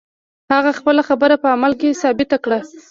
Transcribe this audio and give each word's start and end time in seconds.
هغه 0.53 0.71
خپله 0.79 1.01
خبره 1.09 1.35
په 1.43 1.47
عمل 1.55 1.73
کې 1.79 1.99
ثابته 2.01 2.37
کړه. 2.43 2.59